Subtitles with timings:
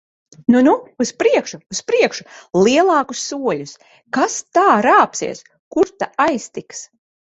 [0.53, 0.71] Nu, nu!
[1.05, 1.59] Uz priekšu!
[1.75, 2.25] Uz priekšu!
[2.69, 3.77] Lielākus soļus!
[4.21, 5.49] Kas tā rāpsies!
[5.77, 6.89] Kur ta aiztiks!